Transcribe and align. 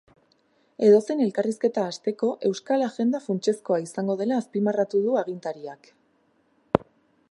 Edozein 0.87 1.21
elkarrizketa 1.25 1.83
hasteko, 1.89 2.31
euskal 2.51 2.87
agenda 2.87 3.23
funtsezkoa 3.27 3.81
izango 3.87 4.19
dela 4.23 4.43
azpimarratu 4.45 5.05
du 5.09 5.17
agintariak. 5.25 5.97